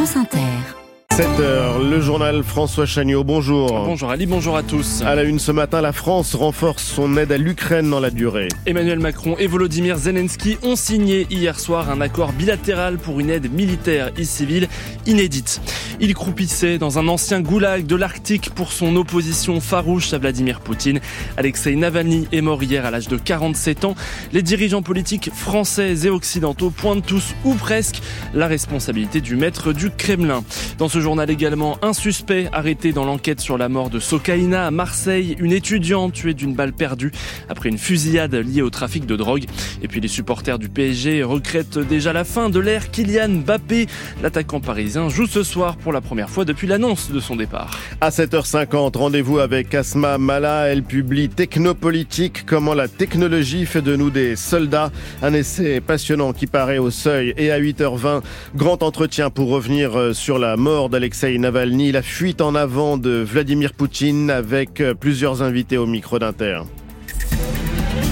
France 0.00 0.16
Inter. 0.16 0.79
7h, 1.20 1.90
le 1.90 2.00
journal 2.00 2.42
François 2.42 2.86
Chagnot, 2.86 3.24
bonjour. 3.24 3.84
Bonjour 3.84 4.08
Ali, 4.08 4.24
bonjour 4.24 4.56
à 4.56 4.62
tous. 4.62 5.02
À 5.02 5.14
la 5.14 5.24
une 5.24 5.38
ce 5.38 5.52
matin, 5.52 5.82
la 5.82 5.92
France 5.92 6.34
renforce 6.34 6.82
son 6.82 7.14
aide 7.18 7.30
à 7.30 7.36
l'Ukraine 7.36 7.90
dans 7.90 8.00
la 8.00 8.08
durée. 8.08 8.48
Emmanuel 8.64 9.00
Macron 9.00 9.36
et 9.38 9.46
Volodymyr 9.46 9.98
Zelensky 9.98 10.56
ont 10.62 10.76
signé 10.76 11.26
hier 11.28 11.60
soir 11.60 11.90
un 11.90 12.00
accord 12.00 12.32
bilatéral 12.32 12.96
pour 12.96 13.20
une 13.20 13.28
aide 13.28 13.52
militaire 13.52 14.12
et 14.16 14.24
civile 14.24 14.66
inédite. 15.04 15.60
Il 16.02 16.14
croupissait 16.14 16.78
dans 16.78 16.98
un 16.98 17.06
ancien 17.08 17.42
goulag 17.42 17.84
de 17.84 17.96
l'Arctique 17.96 18.48
pour 18.54 18.72
son 18.72 18.96
opposition 18.96 19.60
farouche 19.60 20.14
à 20.14 20.18
Vladimir 20.18 20.60
Poutine. 20.60 21.00
Alexei 21.36 21.76
Navalny 21.76 22.28
est 22.32 22.40
mort 22.40 22.62
hier 22.62 22.86
à 22.86 22.90
l'âge 22.90 23.08
de 23.08 23.18
47 23.18 23.84
ans. 23.84 23.94
Les 24.32 24.40
dirigeants 24.40 24.80
politiques 24.80 25.30
français 25.34 26.06
et 26.06 26.08
occidentaux 26.08 26.70
pointent 26.70 27.04
tous 27.04 27.34
ou 27.44 27.52
presque 27.52 28.00
la 28.32 28.46
responsabilité 28.46 29.20
du 29.20 29.36
maître 29.36 29.74
du 29.74 29.90
Kremlin. 29.90 30.42
Dans 30.78 30.88
ce 30.88 31.02
journal 31.10 31.28
également, 31.28 31.76
un 31.82 31.92
suspect 31.92 32.48
arrêté 32.52 32.92
dans 32.92 33.04
l'enquête 33.04 33.40
sur 33.40 33.58
la 33.58 33.68
mort 33.68 33.90
de 33.90 33.98
Sokaina 33.98 34.68
à 34.68 34.70
Marseille, 34.70 35.34
une 35.40 35.50
étudiante 35.50 36.12
tuée 36.12 36.34
d'une 36.34 36.54
balle 36.54 36.72
perdue 36.72 37.10
après 37.48 37.68
une 37.68 37.78
fusillade 37.78 38.32
liée 38.36 38.62
au 38.62 38.70
trafic 38.70 39.06
de 39.06 39.16
drogue. 39.16 39.46
Et 39.82 39.88
puis 39.88 40.00
les 40.00 40.06
supporters 40.06 40.60
du 40.60 40.68
PSG 40.68 41.24
regrettent 41.24 41.80
déjà 41.80 42.12
la 42.12 42.22
fin 42.22 42.48
de 42.48 42.60
l'ère 42.60 42.92
Kylian 42.92 43.40
Mbappé. 43.40 43.88
L'attaquant 44.22 44.60
parisien 44.60 45.08
joue 45.08 45.26
ce 45.26 45.42
soir 45.42 45.76
pour 45.78 45.92
la 45.92 46.00
première 46.00 46.30
fois 46.30 46.44
depuis 46.44 46.68
l'annonce 46.68 47.10
de 47.10 47.18
son 47.18 47.34
départ. 47.34 47.76
À 48.00 48.10
7h50, 48.10 48.96
rendez-vous 48.96 49.40
avec 49.40 49.74
Asma 49.74 50.16
Mala. 50.16 50.68
Elle 50.68 50.84
publie 50.84 51.28
Technopolitique, 51.28 52.46
comment 52.46 52.72
la 52.72 52.86
technologie 52.86 53.66
fait 53.66 53.82
de 53.82 53.96
nous 53.96 54.10
des 54.10 54.36
soldats. 54.36 54.92
Un 55.22 55.34
essai 55.34 55.80
passionnant 55.80 56.32
qui 56.32 56.46
paraît 56.46 56.78
au 56.78 56.92
seuil. 56.92 57.34
Et 57.36 57.50
à 57.50 57.58
8h20, 57.58 58.22
grand 58.54 58.84
entretien 58.84 59.30
pour 59.30 59.48
revenir 59.48 59.98
euh, 59.98 60.12
sur 60.12 60.38
la 60.38 60.56
mort 60.56 60.88
d'Alexei 61.00 61.38
Navalny, 61.38 61.92
la 61.92 62.02
fuite 62.02 62.42
en 62.42 62.54
avant 62.54 62.98
de 62.98 63.24
Vladimir 63.26 63.72
Poutine 63.72 64.28
avec 64.28 64.82
euh, 64.82 64.92
plusieurs 64.92 65.42
invités 65.42 65.78
au 65.78 65.86
micro 65.86 66.18
d'Inter. 66.18 66.60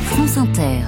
France 0.07 0.39
Inter. 0.39 0.81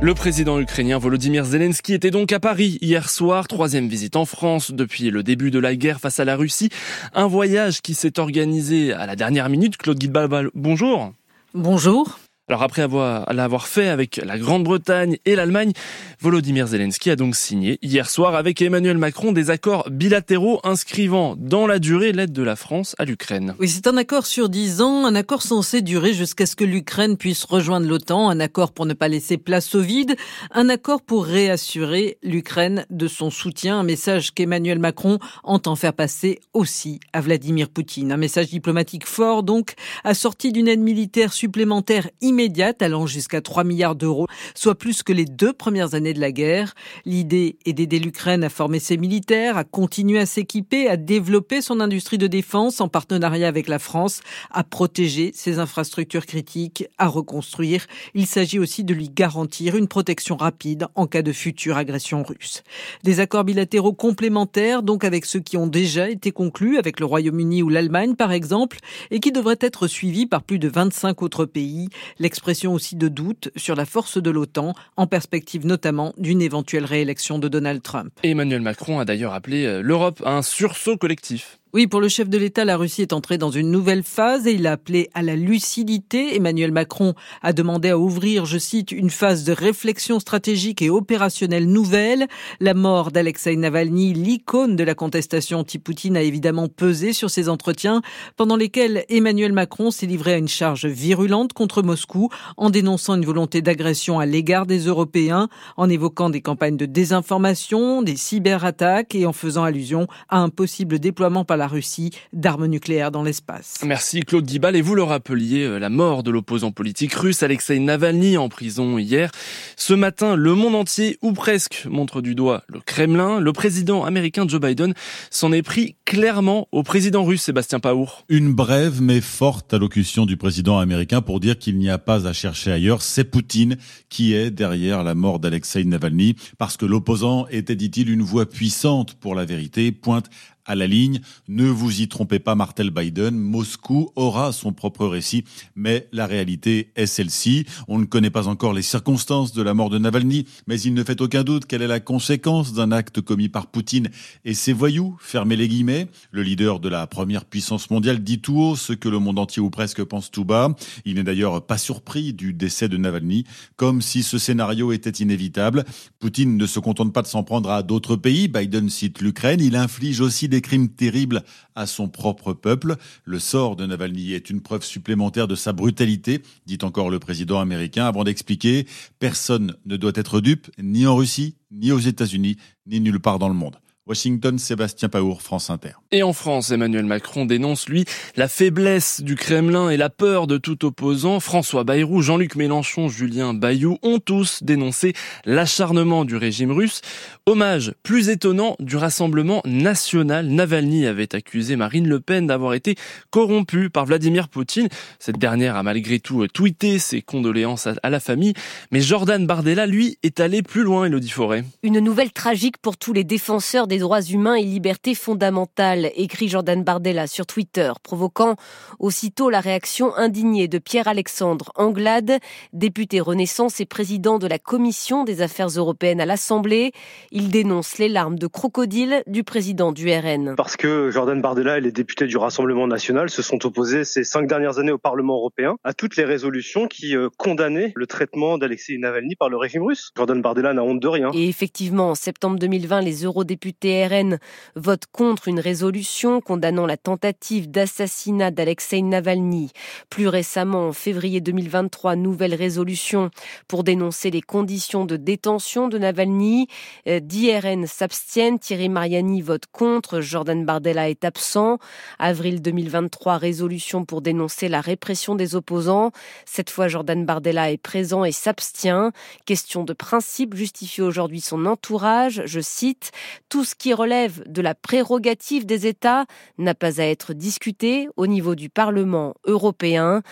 Le 0.00 0.14
président 0.14 0.60
ukrainien 0.60 0.98
Volodymyr 0.98 1.44
Zelensky 1.44 1.94
était 1.94 2.12
donc 2.12 2.30
à 2.30 2.38
Paris 2.38 2.78
hier 2.80 3.10
soir, 3.10 3.48
troisième 3.48 3.88
visite 3.88 4.14
en 4.14 4.24
France 4.24 4.70
depuis 4.70 5.10
le 5.10 5.24
début 5.24 5.50
de 5.50 5.58
la 5.58 5.74
guerre 5.74 5.98
face 5.98 6.20
à 6.20 6.24
la 6.24 6.36
Russie. 6.36 6.68
Un 7.12 7.26
voyage 7.26 7.82
qui 7.82 7.94
s'est 7.94 8.20
organisé 8.20 8.92
à 8.92 9.06
la 9.06 9.16
dernière 9.16 9.48
minute. 9.48 9.76
Claude 9.78 9.98
Guidbal, 9.98 10.50
bonjour. 10.54 11.12
Bonjour. 11.54 12.20
Alors 12.50 12.62
après 12.62 12.80
avoir 12.80 13.30
l'avoir 13.34 13.68
fait 13.68 13.88
avec 13.88 14.16
la 14.24 14.38
Grande-Bretagne 14.38 15.18
et 15.26 15.36
l'Allemagne, 15.36 15.72
Volodymyr 16.18 16.66
Zelensky 16.66 17.10
a 17.10 17.16
donc 17.16 17.36
signé 17.36 17.78
hier 17.82 18.08
soir 18.08 18.34
avec 18.34 18.62
Emmanuel 18.62 18.96
Macron 18.96 19.32
des 19.32 19.50
accords 19.50 19.90
bilatéraux 19.90 20.58
inscrivant 20.64 21.36
dans 21.36 21.66
la 21.66 21.78
durée 21.78 22.12
l'aide 22.12 22.32
de 22.32 22.42
la 22.42 22.56
France 22.56 22.96
à 22.98 23.04
l'Ukraine. 23.04 23.54
Oui, 23.60 23.68
c'est 23.68 23.86
un 23.86 23.98
accord 23.98 24.24
sur 24.24 24.48
dix 24.48 24.80
ans, 24.80 25.04
un 25.04 25.14
accord 25.14 25.42
censé 25.42 25.82
durer 25.82 26.14
jusqu'à 26.14 26.46
ce 26.46 26.56
que 26.56 26.64
l'Ukraine 26.64 27.18
puisse 27.18 27.44
rejoindre 27.44 27.86
l'OTAN, 27.86 28.30
un 28.30 28.40
accord 28.40 28.72
pour 28.72 28.86
ne 28.86 28.94
pas 28.94 29.08
laisser 29.08 29.36
place 29.36 29.74
au 29.74 29.82
vide, 29.82 30.16
un 30.50 30.70
accord 30.70 31.02
pour 31.02 31.26
réassurer 31.26 32.16
l'Ukraine 32.22 32.86
de 32.88 33.08
son 33.08 33.28
soutien, 33.28 33.80
un 33.80 33.84
message 33.84 34.32
qu'Emmanuel 34.32 34.78
Macron 34.78 35.18
entend 35.44 35.76
faire 35.76 35.92
passer 35.92 36.40
aussi 36.54 36.98
à 37.12 37.20
Vladimir 37.20 37.68
Poutine. 37.68 38.10
Un 38.10 38.16
message 38.16 38.48
diplomatique 38.48 39.06
fort 39.06 39.42
donc, 39.42 39.74
assorti 40.02 40.50
d'une 40.50 40.68
aide 40.68 40.80
militaire 40.80 41.34
supplémentaire 41.34 42.08
immédiate 42.22 42.37
immédiate 42.38 42.82
allant 42.82 43.08
jusqu'à 43.08 43.40
3 43.40 43.64
milliards 43.64 43.96
d'euros, 43.96 44.28
soit 44.54 44.76
plus 44.76 45.02
que 45.02 45.12
les 45.12 45.24
deux 45.24 45.52
premières 45.52 45.94
années 45.94 46.14
de 46.14 46.20
la 46.20 46.30
guerre. 46.30 46.76
L'idée 47.04 47.56
est 47.66 47.72
d'aider 47.72 47.98
l'Ukraine 47.98 48.44
à 48.44 48.48
former 48.48 48.78
ses 48.78 48.96
militaires, 48.96 49.56
à 49.56 49.64
continuer 49.64 50.20
à 50.20 50.26
s'équiper, 50.26 50.88
à 50.88 50.96
développer 50.96 51.62
son 51.62 51.80
industrie 51.80 52.16
de 52.16 52.28
défense 52.28 52.80
en 52.80 52.86
partenariat 52.86 53.48
avec 53.48 53.66
la 53.66 53.80
France, 53.80 54.20
à 54.52 54.62
protéger 54.62 55.32
ses 55.34 55.58
infrastructures 55.58 56.26
critiques, 56.26 56.86
à 56.96 57.08
reconstruire. 57.08 57.86
Il 58.14 58.26
s'agit 58.26 58.60
aussi 58.60 58.84
de 58.84 58.94
lui 58.94 59.08
garantir 59.08 59.74
une 59.74 59.88
protection 59.88 60.36
rapide 60.36 60.86
en 60.94 61.08
cas 61.08 61.22
de 61.22 61.32
future 61.32 61.76
agression 61.76 62.22
russe. 62.22 62.62
Des 63.02 63.18
accords 63.18 63.42
bilatéraux 63.42 63.94
complémentaires, 63.94 64.84
donc 64.84 65.02
avec 65.02 65.24
ceux 65.24 65.40
qui 65.40 65.56
ont 65.56 65.66
déjà 65.66 66.08
été 66.08 66.30
conclus 66.30 66.78
avec 66.78 67.00
le 67.00 67.06
Royaume-Uni 67.06 67.64
ou 67.64 67.68
l'Allemagne 67.68 68.14
par 68.14 68.30
exemple, 68.30 68.78
et 69.10 69.18
qui 69.18 69.32
devraient 69.32 69.58
être 69.60 69.88
suivis 69.88 70.26
par 70.26 70.44
plus 70.44 70.60
de 70.60 70.68
25 70.68 71.20
autres 71.22 71.44
pays 71.44 71.88
l'expression 72.28 72.74
aussi 72.74 72.94
de 72.94 73.08
doute 73.08 73.48
sur 73.56 73.74
la 73.74 73.86
force 73.86 74.18
de 74.18 74.28
l'OTAN, 74.28 74.74
en 74.98 75.06
perspective 75.06 75.64
notamment 75.64 76.12
d'une 76.18 76.42
éventuelle 76.42 76.84
réélection 76.84 77.38
de 77.38 77.48
Donald 77.48 77.80
Trump. 77.82 78.12
Emmanuel 78.22 78.60
Macron 78.60 79.00
a 79.00 79.06
d'ailleurs 79.06 79.32
appelé 79.32 79.64
euh, 79.64 79.80
l'Europe 79.80 80.22
un 80.26 80.42
sursaut 80.42 80.98
collectif. 80.98 81.58
Oui, 81.78 81.86
pour 81.86 82.00
le 82.00 82.08
chef 82.08 82.28
de 82.28 82.36
l'État, 82.38 82.64
la 82.64 82.76
Russie 82.76 83.02
est 83.02 83.12
entrée 83.12 83.38
dans 83.38 83.52
une 83.52 83.70
nouvelle 83.70 84.02
phase 84.02 84.48
et 84.48 84.52
il 84.54 84.66
a 84.66 84.72
appelé 84.72 85.10
à 85.14 85.22
la 85.22 85.36
lucidité. 85.36 86.34
Emmanuel 86.34 86.72
Macron 86.72 87.14
a 87.40 87.52
demandé 87.52 87.90
à 87.90 87.98
ouvrir, 87.98 88.46
je 88.46 88.58
cite, 88.58 88.90
une 88.90 89.10
phase 89.10 89.44
de 89.44 89.52
réflexion 89.52 90.18
stratégique 90.18 90.82
et 90.82 90.90
opérationnelle 90.90 91.68
nouvelle. 91.68 92.26
La 92.58 92.74
mort 92.74 93.12
d'Alexei 93.12 93.54
Navalny, 93.54 94.12
l'icône 94.12 94.74
de 94.74 94.82
la 94.82 94.96
contestation 94.96 95.60
anti-Poutine, 95.60 96.16
a 96.16 96.22
évidemment 96.22 96.66
pesé 96.66 97.12
sur 97.12 97.30
ces 97.30 97.48
entretiens 97.48 98.02
pendant 98.36 98.56
lesquels 98.56 99.04
Emmanuel 99.08 99.52
Macron 99.52 99.92
s'est 99.92 100.06
livré 100.06 100.32
à 100.32 100.38
une 100.38 100.48
charge 100.48 100.86
virulente 100.86 101.52
contre 101.52 101.82
Moscou 101.82 102.28
en 102.56 102.70
dénonçant 102.70 103.14
une 103.14 103.24
volonté 103.24 103.62
d'agression 103.62 104.18
à 104.18 104.26
l'égard 104.26 104.66
des 104.66 104.80
Européens, 104.80 105.48
en 105.76 105.88
évoquant 105.88 106.28
des 106.28 106.40
campagnes 106.40 106.76
de 106.76 106.86
désinformation, 106.86 108.02
des 108.02 108.16
cyberattaques 108.16 109.14
et 109.14 109.26
en 109.26 109.32
faisant 109.32 109.62
allusion 109.62 110.08
à 110.28 110.40
un 110.40 110.48
possible 110.48 110.98
déploiement 110.98 111.44
par 111.44 111.56
la 111.56 111.67
Russie 111.68 112.10
d'armes 112.32 112.66
nucléaires 112.66 113.10
dans 113.10 113.22
l'espace. 113.22 113.76
Merci 113.84 114.22
Claude 114.22 114.44
Guibal. 114.44 114.76
Et 114.76 114.80
vous 114.80 114.94
le 114.94 115.02
rappeliez, 115.02 115.64
euh, 115.64 115.78
la 115.78 115.90
mort 115.90 116.22
de 116.22 116.30
l'opposant 116.30 116.72
politique 116.72 117.14
russe 117.14 117.42
Alexei 117.42 117.78
Navalny 117.78 118.36
en 118.36 118.48
prison 118.48 118.98
hier. 118.98 119.30
Ce 119.76 119.94
matin, 119.94 120.36
le 120.36 120.54
monde 120.54 120.74
entier, 120.74 121.18
ou 121.22 121.32
presque, 121.32 121.86
montre 121.88 122.20
du 122.20 122.34
doigt 122.34 122.64
le 122.68 122.80
Kremlin. 122.80 123.40
Le 123.40 123.52
président 123.52 124.04
américain 124.04 124.46
Joe 124.48 124.60
Biden 124.60 124.94
s'en 125.30 125.52
est 125.52 125.62
pris 125.62 125.96
clairement 126.04 126.68
au 126.72 126.82
président 126.82 127.24
russe 127.24 127.42
Sébastien 127.42 127.80
Paour. 127.80 128.24
Une 128.28 128.52
brève 128.52 129.00
mais 129.00 129.20
forte 129.20 129.72
allocution 129.74 130.26
du 130.26 130.36
président 130.36 130.78
américain 130.78 131.20
pour 131.20 131.40
dire 131.40 131.58
qu'il 131.58 131.78
n'y 131.78 131.90
a 131.90 131.98
pas 131.98 132.26
à 132.26 132.32
chercher 132.32 132.72
ailleurs. 132.72 133.02
C'est 133.02 133.24
Poutine 133.24 133.76
qui 134.08 134.34
est 134.34 134.50
derrière 134.50 135.02
la 135.02 135.14
mort 135.14 135.38
d'Alexei 135.38 135.84
Navalny 135.84 136.36
parce 136.58 136.76
que 136.76 136.86
l'opposant 136.86 137.46
était, 137.50 137.76
dit-il, 137.76 138.10
une 138.10 138.22
voix 138.22 138.48
puissante 138.48 139.14
pour 139.14 139.34
la 139.34 139.44
vérité, 139.44 139.92
pointe 139.92 140.30
à 140.68 140.76
la 140.76 140.86
ligne. 140.86 141.20
Ne 141.48 141.64
vous 141.64 142.00
y 142.00 142.06
trompez 142.06 142.38
pas, 142.38 142.54
Martel 142.54 142.90
Biden. 142.90 143.36
Moscou 143.36 144.10
aura 144.14 144.52
son 144.52 144.72
propre 144.72 145.06
récit, 145.06 145.44
mais 145.74 146.06
la 146.12 146.26
réalité 146.26 146.92
est 146.94 147.06
celle-ci. 147.06 147.64
On 147.88 147.98
ne 147.98 148.04
connaît 148.04 148.30
pas 148.30 148.46
encore 148.46 148.74
les 148.74 148.82
circonstances 148.82 149.52
de 149.52 149.62
la 149.62 149.74
mort 149.74 149.90
de 149.90 149.98
Navalny, 149.98 150.46
mais 150.66 150.80
il 150.80 150.94
ne 150.94 151.02
fait 151.02 151.20
aucun 151.20 151.42
doute 151.42 151.66
qu'elle 151.66 151.82
est 151.82 151.88
la 151.88 152.00
conséquence 152.00 152.74
d'un 152.74 152.92
acte 152.92 153.20
commis 153.20 153.48
par 153.48 153.66
Poutine 153.66 154.08
et 154.44 154.54
ses 154.54 154.72
voyous. 154.72 155.16
Fermez 155.20 155.56
les 155.56 155.68
guillemets. 155.68 156.06
Le 156.30 156.42
leader 156.42 156.80
de 156.80 156.88
la 156.88 157.06
première 157.06 157.46
puissance 157.46 157.90
mondiale 157.90 158.22
dit 158.22 158.40
tout 158.40 158.60
haut 158.60 158.76
ce 158.76 158.92
que 158.92 159.08
le 159.08 159.18
monde 159.18 159.38
entier 159.38 159.62
ou 159.62 159.70
presque 159.70 160.04
pense 160.04 160.30
tout 160.30 160.44
bas. 160.44 160.74
Il 161.04 161.14
n'est 161.14 161.24
d'ailleurs 161.24 161.64
pas 161.64 161.78
surpris 161.78 162.34
du 162.34 162.52
décès 162.52 162.88
de 162.88 162.98
Navalny, 162.98 163.44
comme 163.76 164.02
si 164.02 164.22
ce 164.22 164.36
scénario 164.36 164.92
était 164.92 165.10
inévitable. 165.10 165.84
Poutine 166.18 166.56
ne 166.56 166.66
se 166.66 166.78
contente 166.78 167.12
pas 167.12 167.22
de 167.22 167.26
s'en 167.26 167.42
prendre 167.42 167.70
à 167.70 167.82
d'autres 167.82 168.16
pays. 168.16 168.48
Biden 168.48 168.90
cite 168.90 169.20
l'Ukraine. 169.20 169.60
Il 169.60 169.76
inflige 169.76 170.20
aussi 170.20 170.48
des 170.48 170.57
des 170.58 170.62
crimes 170.62 170.88
terribles 170.88 171.44
à 171.76 171.86
son 171.86 172.08
propre 172.08 172.52
peuple. 172.52 172.96
Le 173.24 173.38
sort 173.38 173.76
de 173.76 173.86
Navalny 173.86 174.32
est 174.32 174.50
une 174.50 174.60
preuve 174.60 174.82
supplémentaire 174.82 175.46
de 175.46 175.54
sa 175.54 175.72
brutalité, 175.72 176.42
dit 176.66 176.78
encore 176.82 177.10
le 177.10 177.20
président 177.20 177.60
américain, 177.60 178.06
avant 178.06 178.24
d'expliquer 178.24 178.84
Personne 179.20 179.76
ne 179.86 179.96
doit 179.96 180.10
être 180.16 180.40
dupe, 180.40 180.68
ni 180.82 181.06
en 181.06 181.14
Russie, 181.14 181.54
ni 181.70 181.92
aux 181.92 182.00
États-Unis, 182.00 182.56
ni 182.88 183.00
nulle 183.00 183.20
part 183.20 183.38
dans 183.38 183.48
le 183.48 183.54
monde. 183.54 183.76
Washington, 184.08 184.58
Sébastien 184.58 185.10
Paour, 185.10 185.42
France 185.42 185.68
Inter. 185.68 185.90
Et 186.12 186.22
en 186.22 186.32
France, 186.32 186.70
Emmanuel 186.70 187.04
Macron 187.04 187.44
dénonce, 187.44 187.88
lui, 187.88 188.06
la 188.36 188.48
faiblesse 188.48 189.20
du 189.20 189.34
Kremlin 189.34 189.90
et 189.90 189.98
la 189.98 190.08
peur 190.08 190.46
de 190.46 190.56
tout 190.56 190.86
opposant. 190.86 191.40
François 191.40 191.84
Bayrou, 191.84 192.22
Jean-Luc 192.22 192.56
Mélenchon, 192.56 193.08
Julien 193.08 193.52
Bayou 193.52 193.98
ont 194.02 194.18
tous 194.18 194.62
dénoncé 194.62 195.12
l'acharnement 195.44 196.24
du 196.24 196.36
régime 196.36 196.72
russe. 196.72 197.02
Hommage 197.44 197.92
plus 198.02 198.30
étonnant 198.30 198.76
du 198.80 198.96
Rassemblement 198.96 199.60
national. 199.66 200.46
Navalny 200.46 201.06
avait 201.06 201.34
accusé 201.34 201.76
Marine 201.76 202.08
Le 202.08 202.20
Pen 202.20 202.46
d'avoir 202.46 202.72
été 202.72 202.96
corrompue 203.30 203.90
par 203.90 204.06
Vladimir 204.06 204.48
Poutine. 204.48 204.88
Cette 205.18 205.38
dernière 205.38 205.76
a 205.76 205.82
malgré 205.82 206.18
tout 206.18 206.46
tweeté 206.48 206.98
ses 206.98 207.20
condoléances 207.20 207.88
à 208.02 208.10
la 208.10 208.20
famille. 208.20 208.54
Mais 208.90 209.00
Jordan 209.00 209.46
Bardella, 209.46 209.86
lui, 209.86 210.18
est 210.22 210.40
allé 210.40 210.62
plus 210.62 210.82
loin, 210.82 211.04
Elodie 211.04 211.28
Forêt. 211.28 211.64
Une 211.82 212.00
nouvelle 212.00 212.32
tragique 212.32 212.78
pour 212.78 212.96
tous 212.96 213.12
les 213.12 213.24
défenseurs 213.24 213.86
des 213.86 213.97
les 213.98 214.02
droits 214.02 214.22
humains 214.22 214.54
et 214.54 214.62
libertés 214.62 215.16
fondamentales, 215.16 216.12
écrit 216.14 216.48
Jordan 216.48 216.84
Bardella 216.84 217.26
sur 217.26 217.46
Twitter, 217.46 217.90
provoquant 218.04 218.54
aussitôt 219.00 219.50
la 219.50 219.58
réaction 219.58 220.14
indignée 220.14 220.68
de 220.68 220.78
Pierre-Alexandre 220.78 221.72
Anglade, 221.74 222.38
député 222.72 223.18
Renaissance 223.18 223.80
et 223.80 223.86
président 223.86 224.38
de 224.38 224.46
la 224.46 224.60
Commission 224.60 225.24
des 225.24 225.42
affaires 225.42 225.66
européennes 225.66 226.20
à 226.20 226.26
l'Assemblée. 226.26 226.92
Il 227.32 227.50
dénonce 227.50 227.98
les 227.98 228.08
larmes 228.08 228.38
de 228.38 228.46
crocodile 228.46 229.24
du 229.26 229.42
président 229.42 229.90
du 229.90 230.08
RN. 230.08 230.54
Parce 230.56 230.76
que 230.76 231.10
Jordan 231.10 231.42
Bardella 231.42 231.78
et 231.78 231.80
les 231.80 231.90
députés 231.90 232.28
du 232.28 232.36
Rassemblement 232.36 232.86
national 232.86 233.30
se 233.30 233.42
sont 233.42 233.66
opposés 233.66 234.04
ces 234.04 234.22
cinq 234.22 234.46
dernières 234.46 234.78
années 234.78 234.92
au 234.92 234.98
Parlement 234.98 235.34
européen 235.38 235.74
à 235.82 235.92
toutes 235.92 236.14
les 236.14 236.24
résolutions 236.24 236.86
qui 236.86 237.16
euh, 237.16 237.30
condamnaient 237.36 237.92
le 237.96 238.06
traitement 238.06 238.58
d'Alexei 238.58 238.96
Navalny 238.96 239.34
par 239.34 239.48
le 239.48 239.56
régime 239.56 239.82
russe. 239.82 240.12
Jordan 240.16 240.40
Bardella 240.40 240.72
n'a 240.72 240.84
honte 240.84 241.00
de 241.00 241.08
rien. 241.08 241.32
Et 241.34 241.48
effectivement, 241.48 242.10
en 242.10 242.14
septembre 242.14 242.60
2020, 242.60 243.00
les 243.00 243.24
eurodéputés 243.24 243.87
RN 243.88 244.38
votent 244.76 245.06
contre 245.12 245.48
une 245.48 245.60
résolution 245.60 246.40
condamnant 246.40 246.86
la 246.86 246.96
tentative 246.96 247.70
d'assassinat 247.70 248.50
d'Alexei 248.50 249.02
Navalny. 249.02 249.70
Plus 250.10 250.28
récemment, 250.28 250.88
en 250.88 250.92
février 250.92 251.40
2023, 251.40 252.16
nouvelle 252.16 252.54
résolution 252.54 253.30
pour 253.66 253.84
dénoncer 253.84 254.30
les 254.30 254.42
conditions 254.42 255.04
de 255.04 255.16
détention 255.16 255.88
de 255.88 255.98
Navalny. 255.98 256.68
Euh, 257.08 257.20
RN 257.62 257.86
s'abstiennent, 257.86 258.58
Thierry 258.58 258.88
Mariani 258.88 259.42
vote 259.42 259.64
contre, 259.72 260.20
Jordan 260.20 260.64
Bardella 260.64 261.08
est 261.08 261.24
absent. 261.24 261.78
Avril 262.18 262.62
2023, 262.62 263.36
résolution 263.38 264.04
pour 264.04 264.22
dénoncer 264.22 264.68
la 264.68 264.80
répression 264.80 265.34
des 265.34 265.54
opposants. 265.54 266.12
Cette 266.44 266.70
fois, 266.70 266.88
Jordan 266.88 267.24
Bardella 267.24 267.70
est 267.70 267.78
présent 267.78 268.24
et 268.24 268.32
s'abstient. 268.32 269.12
Question 269.46 269.84
de 269.84 269.92
principe 269.92 270.54
justifie 270.54 271.02
aujourd'hui 271.02 271.40
son 271.40 271.66
entourage. 271.66 272.42
Je 272.44 272.60
cite, 272.60 273.10
Tout 273.48 273.64
ce 273.64 273.74
qui 273.78 273.94
relève 273.94 274.42
de 274.46 274.60
la 274.60 274.74
prérogative 274.74 275.64
des 275.64 275.86
États 275.86 276.26
n'a 276.58 276.74
pas 276.74 277.00
à 277.00 277.04
être 277.04 277.32
discuté 277.32 278.08
au 278.16 278.26
niveau 278.26 278.54
du 278.54 278.68
Parlement 278.68 279.34
européen. 279.44 280.22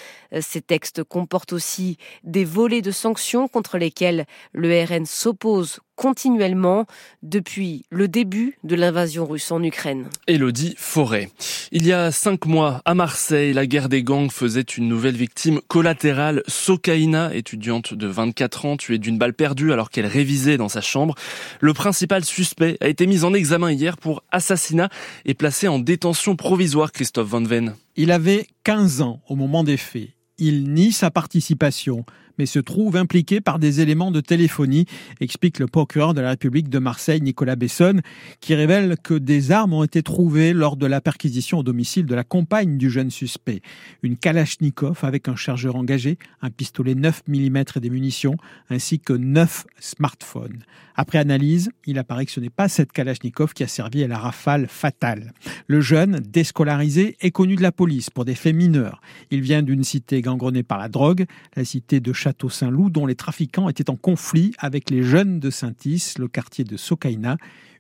Ces 0.40 0.60
textes 0.60 1.04
comportent 1.04 1.52
aussi 1.52 1.96
des 2.25 2.44
volets 2.44 2.82
de 2.82 2.90
sanctions 2.90 3.48
contre 3.48 3.78
lesquels 3.78 4.26
le 4.52 4.84
RN 4.84 5.06
s'oppose 5.06 5.81
continuellement 5.96 6.87
depuis 7.22 7.84
le 7.90 8.06
début 8.06 8.58
de 8.62 8.76
l'invasion 8.76 9.26
russe 9.26 9.50
en 9.50 9.62
Ukraine. 9.62 10.08
Elodie 10.26 10.75
Forêt. 10.78 11.31
Il 11.72 11.87
y 11.87 11.93
a 11.93 12.12
cinq 12.12 12.46
mois, 12.46 12.82
à 12.84 12.94
Marseille, 12.94 13.52
la 13.52 13.66
guerre 13.66 13.88
des 13.88 14.02
gangs 14.02 14.31
faisait 14.31 14.60
une 14.60 14.88
nouvelle 14.88 15.16
victime 15.16 15.60
collatérale. 15.66 16.43
Sokaina, 16.46 17.34
étudiante 17.34 17.94
de 17.94 18.06
24 18.06 18.66
ans, 18.66 18.76
tuée 18.76 18.98
d'une 18.98 19.19
balle 19.19 19.34
perdue 19.34 19.72
alors 19.72 19.90
qu'elle 19.90 20.06
révisait 20.06 20.58
dans 20.58 20.69
sa 20.69 20.81
chambre. 20.81 21.14
Le 21.60 21.72
principal 21.72 22.25
suspect 22.25 22.76
a 22.81 22.88
été 22.88 23.06
mis 23.06 23.25
en 23.25 23.34
examen 23.34 23.72
hier 23.72 23.96
pour 23.96 24.22
assassinat 24.31 24.90
et 25.25 25.34
placé 25.34 25.66
en 25.66 25.78
détention 25.78 26.37
provisoire, 26.37 26.92
Christophe 26.92 27.28
Van 27.28 27.42
Ven. 27.42 27.75
Il 27.96 28.12
avait 28.12 28.46
15 28.64 29.00
ans 29.00 29.20
au 29.28 29.37
moment 29.37 29.64
des 29.64 29.78
faits. 29.78 30.10
Il 30.38 30.72
nie 30.72 30.92
sa 30.92 31.10
participation 31.10 32.04
mais 32.38 32.47
se 32.47 32.59
trouve 32.59 32.97
impliqué 32.97 33.41
par 33.41 33.59
des 33.59 33.81
éléments 33.81 34.11
de 34.11 34.21
téléphonie, 34.21 34.87
explique 35.21 35.59
le 35.59 35.67
procureur 35.67 36.15
de 36.15 36.21
la 36.21 36.31
République 36.31 36.69
de 36.69 36.79
Marseille, 36.79 37.21
Nicolas 37.21 37.56
Besson, 37.56 38.00
qui 38.41 38.55
révèle 38.55 38.97
que 39.03 39.15
des 39.15 39.53
armes 39.53 39.73
ont 39.73 39.85
été 39.85 40.03
trouvées 40.03 40.53
lors 40.53 40.77
de 40.77 40.87
la 40.87 41.00
perquisition 41.00 41.59
au 41.59 41.62
domicile 41.62 42.06
de 42.06 42.15
la 42.15 42.25
compagne 42.25 42.79
du 42.79 42.91
jeune 42.91 43.11
suspect. 43.11 43.62
Une 44.03 44.17
Kalachnikov 44.17 45.00
avec 45.03 45.29
un 45.29 45.37
chargeur 45.37 45.77
engagé, 45.77 46.19
un 46.43 46.50
pistolet 46.50 46.94
9 46.94 47.23
mm 47.29 47.56
et 47.77 47.81
des 47.81 47.91
munitions, 47.91 48.37
ainsi 48.71 49.00
que 49.00 49.12
9 49.12 49.67
smartphones. 49.79 50.62
Après 50.97 51.19
analyse, 51.19 51.71
il 51.85 51.99
apparaît 51.99 52.25
que 52.25 52.33
ce 52.33 52.41
n'est 52.41 52.50
pas 52.50 52.69
cette 52.69 52.91
Kalachnikov 52.91 53.53
qui 53.53 53.62
a 53.62 53.69
servi 53.69 54.03
à 54.03 54.09
la 54.09 54.19
rafale 54.19 54.67
fatale. 54.67 55.33
Le 55.67 55.81
jeune, 55.83 56.21
déscolarisé, 56.21 57.17
est 57.21 57.31
connu 57.31 57.56
de 57.56 57.62
la 57.62 57.73
police 57.73 58.09
pour 58.09 58.25
des 58.25 58.35
faits 58.35 58.55
mineurs. 58.55 59.03
Il 59.31 59.43
vient 59.43 59.62
d'une 59.62 59.85
cité 59.85 60.23
gangrenée 60.23 60.62
par 60.62 60.79
la 60.79 60.88
drogue, 60.88 61.27
la 61.55 61.65
cité 61.65 62.00
de 62.00 62.12
Château-Saint-Loup, 62.26 62.90
dont 62.90 63.06
les 63.06 63.14
trafiquants 63.14 63.69
étaient 63.69 63.88
en 63.88 63.94
conflit 63.94 64.52
avec 64.58 64.90
les 64.90 65.05
jeunes 65.05 65.38
de 65.38 65.49
Saint-Is, 65.49 66.14
le 66.19 66.26
quartier 66.26 66.64
de 66.64 66.76
Sokaina. 66.76 67.37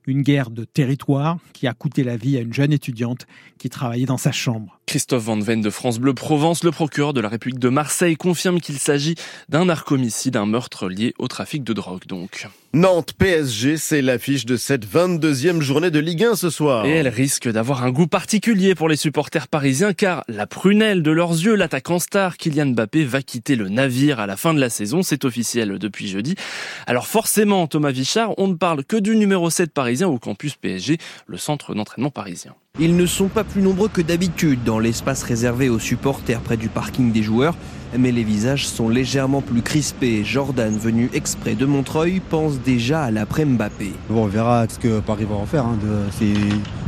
Une 0.06 0.22
guerre 0.22 0.50
de 0.50 0.62
territoire 0.62 1.38
qui 1.52 1.66
a 1.66 1.74
coûté 1.74 2.04
la 2.04 2.16
vie 2.16 2.36
à 2.36 2.42
une 2.42 2.52
jeune 2.52 2.72
étudiante 2.72 3.26
qui 3.58 3.68
travaillait 3.70 4.06
dans 4.06 4.18
sa 4.18 4.30
chambre. 4.30 4.75
Christophe 4.86 5.24
Van 5.24 5.38
Ven 5.40 5.60
de 5.60 5.68
France 5.68 5.98
Bleu 5.98 6.14
Provence, 6.14 6.62
le 6.62 6.70
procureur 6.70 7.12
de 7.12 7.20
la 7.20 7.28
République 7.28 7.58
de 7.58 7.68
Marseille, 7.68 8.16
confirme 8.16 8.60
qu'il 8.60 8.78
s'agit 8.78 9.16
d'un 9.48 9.64
narcomicide, 9.64 10.36
un 10.36 10.46
meurtre 10.46 10.88
lié 10.88 11.12
au 11.18 11.26
trafic 11.26 11.64
de 11.64 11.72
drogue 11.72 12.06
donc. 12.06 12.46
Nantes 12.72 13.12
PSG, 13.14 13.78
c'est 13.78 14.00
l'affiche 14.00 14.46
de 14.46 14.56
cette 14.56 14.86
22e 14.86 15.60
journée 15.60 15.90
de 15.90 15.98
Ligue 15.98 16.22
1 16.22 16.36
ce 16.36 16.50
soir. 16.50 16.86
Et 16.86 16.90
elle 16.90 17.08
risque 17.08 17.50
d'avoir 17.50 17.82
un 17.82 17.90
goût 17.90 18.06
particulier 18.06 18.76
pour 18.76 18.88
les 18.88 18.94
supporters 18.94 19.48
parisiens 19.48 19.92
car 19.92 20.22
la 20.28 20.46
prunelle 20.46 21.02
de 21.02 21.10
leurs 21.10 21.32
yeux, 21.32 21.56
l'attaquant 21.56 21.98
star 21.98 22.36
Kylian 22.36 22.66
Mbappé 22.66 23.02
va 23.04 23.22
quitter 23.22 23.56
le 23.56 23.68
navire 23.68 24.20
à 24.20 24.26
la 24.26 24.36
fin 24.36 24.54
de 24.54 24.60
la 24.60 24.70
saison, 24.70 25.02
c'est 25.02 25.24
officiel 25.24 25.80
depuis 25.80 26.06
jeudi. 26.06 26.36
Alors 26.86 27.08
forcément, 27.08 27.66
Thomas 27.66 27.90
Vichard, 27.90 28.34
on 28.38 28.46
ne 28.46 28.54
parle 28.54 28.84
que 28.84 28.96
du 28.96 29.16
numéro 29.16 29.50
7 29.50 29.72
parisien 29.72 30.06
au 30.06 30.20
campus 30.20 30.54
PSG, 30.54 30.98
le 31.26 31.38
centre 31.38 31.74
d'entraînement 31.74 32.10
parisien. 32.10 32.54
Ils 32.78 32.94
ne 32.94 33.06
sont 33.06 33.28
pas 33.28 33.42
plus 33.42 33.62
nombreux 33.62 33.88
que 33.88 34.02
d'habitude 34.02 34.62
dans 34.62 34.78
l'espace 34.78 35.22
réservé 35.22 35.70
aux 35.70 35.78
supporters 35.78 36.40
près 36.40 36.58
du 36.58 36.68
parking 36.68 37.10
des 37.10 37.22
joueurs, 37.22 37.56
mais 37.96 38.12
les 38.12 38.22
visages 38.22 38.68
sont 38.68 38.90
légèrement 38.90 39.40
plus 39.40 39.62
crispés. 39.62 40.24
Jordan, 40.24 40.76
venu 40.76 41.08
exprès 41.14 41.54
de 41.54 41.64
Montreuil, 41.64 42.20
pense 42.20 42.60
déjà 42.60 43.04
à 43.04 43.10
l'après 43.10 43.46
Mbappé. 43.46 43.94
Bon, 44.10 44.24
on 44.24 44.26
verra 44.26 44.66
ce 44.68 44.78
que 44.78 45.00
Paris 45.00 45.24
va 45.24 45.36
en 45.36 45.46
faire. 45.46 45.64
Hein, 45.64 45.78
de 45.82 46.12
ces 46.18 46.34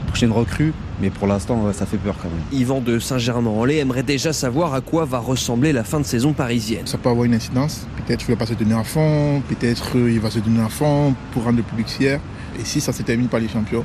prochaines 0.08 0.30
recrues, 0.30 0.74
mais 1.00 1.08
pour 1.08 1.26
l'instant, 1.26 1.72
ça 1.72 1.86
fait 1.86 1.96
peur 1.96 2.16
quand 2.22 2.28
même. 2.28 2.60
Yvan 2.60 2.82
de 2.82 2.98
Saint-Germain-en-Laye 2.98 3.78
aimerait 3.78 4.02
déjà 4.02 4.34
savoir 4.34 4.74
à 4.74 4.82
quoi 4.82 5.06
va 5.06 5.20
ressembler 5.20 5.72
la 5.72 5.84
fin 5.84 6.00
de 6.00 6.04
saison 6.04 6.34
parisienne. 6.34 6.86
Ça 6.86 6.98
peut 6.98 7.08
avoir 7.08 7.24
une 7.24 7.34
incidence. 7.34 7.86
Peut-être 7.96 8.26
qu'il 8.26 8.34
ne 8.34 8.38
va 8.38 8.44
pas 8.44 8.52
se 8.52 8.58
donner 8.58 8.74
à 8.74 8.84
fond, 8.84 9.42
peut-être 9.48 9.96
il 9.96 10.20
va 10.20 10.30
se 10.30 10.40
donner 10.40 10.60
à 10.60 10.68
fond 10.68 11.14
pour 11.32 11.44
rendre 11.44 11.56
le 11.56 11.62
public 11.62 11.88
fier. 11.88 12.20
Et 12.60 12.64
si 12.64 12.82
ça 12.82 12.92
se 12.92 13.02
termine 13.02 13.28
par 13.28 13.40
les 13.40 13.48
champions, 13.48 13.84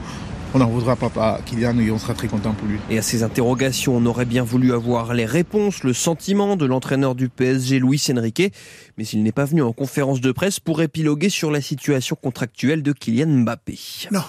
on 0.54 0.60
n'en 0.60 0.68
voudra 0.68 0.96
pas 0.96 1.08
à 1.16 1.42
Kylian 1.46 1.80
et 1.80 1.92
on 1.92 1.98
sera 1.98 2.14
très 2.14 2.28
content 2.28 2.54
pour 2.54 2.68
lui. 2.68 2.80
Et 2.90 2.98
à 2.98 3.02
ces 3.02 3.24
interrogations, 3.24 3.98
on 3.98 4.06
aurait 4.06 4.26
bien 4.26 4.44
voulu 4.44 4.74
avoir 4.74 5.14
les 5.14 5.26
réponses, 5.26 5.84
le 5.84 5.94
sentiment 5.94 6.56
de 6.56 6.66
l'entraîneur 6.66 7.16
du 7.16 7.30
PSG, 7.30 7.80
Luis 7.80 8.04
Enrique, 8.12 8.54
mais 8.98 9.06
il 9.06 9.24
n'est 9.24 9.32
pas 9.32 9.46
venu 9.46 9.62
en 9.64 9.74
conférence 9.74 10.22
de 10.22 10.32
presse 10.32 10.60
pour 10.60 10.82
épiloguer 10.82 11.30
sur 11.30 11.52
la 11.52 11.62
situation 11.62 12.16
contractuelle 12.16 12.84
de 12.84 12.92
Kylian 12.92 13.44
Mbappé. 13.44 13.80
Non. 14.12 14.24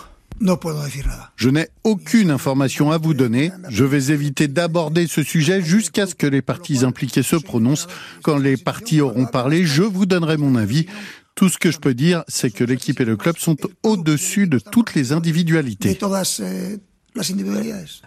Je 1.37 1.49
n'ai 1.49 1.69
aucune 1.85 2.31
information 2.31 2.91
à 2.91 2.99
vous 2.99 3.15
donner. 3.15 3.53
Je 3.69 3.85
vais 3.85 4.13
éviter 4.13 4.49
d'aborder 4.49 5.07
ce 5.07 5.23
sujet 5.23 5.63
jusqu'à 5.63 6.07
ce 6.07 6.15
que 6.15 6.27
les 6.27 6.43
parties 6.43 6.85
impliquées 6.85 7.23
se 7.23 7.37
prononcent. 7.37 7.87
Quand 8.23 8.39
les 8.39 8.57
parties 8.57 9.01
auront 9.01 9.27
parlé, 9.27 9.65
je 9.65 9.83
vous 9.83 10.07
donnerai 10.07 10.37
mon 10.37 10.57
avis. 10.57 10.87
Tout 11.35 11.49
ce 11.49 11.59
que 11.59 11.71
je 11.71 11.79
peux 11.79 11.95
dire, 11.95 12.23
c'est 12.29 12.51
que 12.51 12.63
l'équipe 12.63 13.01
et 13.01 13.05
le 13.05 13.17
club 13.17 13.37
sont 13.39 13.57
au-dessus 13.83 14.47
de 14.47 14.59
toutes 14.61 14.95
les 14.95 15.11
individualités. 15.13 15.99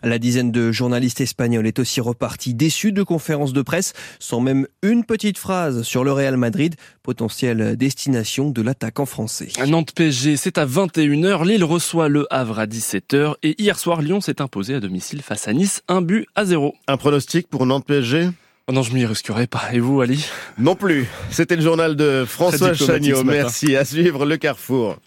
La 0.04 0.20
dizaine 0.20 0.52
de 0.52 0.72
journalistes 0.72 1.22
espagnols 1.22 1.68
est 1.68 1.80
aussi 1.80 2.02
repartie 2.02 2.54
déçue 2.54 2.92
de 2.92 3.04
conférences 3.04 3.54
de 3.54 3.62
presse, 3.62 3.94
sans 4.20 4.42
même 4.42 4.68
une 4.82 5.06
petite 5.06 5.38
phrase 5.38 5.84
sur 5.84 6.04
le 6.04 6.12
Real 6.12 6.36
Madrid, 6.38 6.76
potentielle 7.04 7.78
destination 7.78 8.50
de 8.50 8.62
l'attaquant 8.62 9.06
français. 9.06 9.50
Nantes 9.66 9.94
PSG, 9.94 10.36
c'est 10.38 10.58
à 10.58 10.66
21h. 10.66 11.46
Lille 11.46 11.64
reçoit 11.64 12.10
le 12.10 12.28
Havre 12.34 12.60
à 12.60 12.66
17h. 12.66 13.36
Et 13.44 13.62
hier 13.62 13.80
soir, 13.80 14.02
Lyon 14.02 14.20
s'est 14.20 14.42
imposé 14.42 14.76
à 14.76 14.80
domicile 14.80 15.22
face 15.22 15.48
à 15.48 15.54
Nice, 15.54 15.82
un 15.88 16.02
but 16.02 16.28
à 16.36 16.46
zéro. 16.46 16.76
Un 16.88 16.98
pronostic 16.98 17.48
pour 17.48 17.66
Nantes 17.66 17.86
PSG 17.86 18.30
non, 18.74 18.84
je 18.84 18.94
m'y 18.94 19.06
risquerai 19.06 19.48
pas. 19.48 19.64
Et 19.72 19.80
vous, 19.80 20.02
Ali 20.02 20.26
Non 20.58 20.76
plus. 20.76 21.08
C'était 21.30 21.56
le 21.56 21.62
journal 21.62 21.96
de 21.96 22.26
François 22.28 22.74
Chagnot. 22.74 23.24
Merci. 23.24 23.78
À 23.78 23.86
suivre 23.86 24.26
le 24.26 24.36
Carrefour. 24.36 24.98